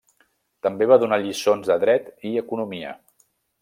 També 0.67 0.87
va 0.93 0.97
donar 1.03 1.21
lliçons 1.25 1.71
de 1.73 1.79
Dret 1.87 2.11
i 2.31 2.35
Economia. 2.45 2.99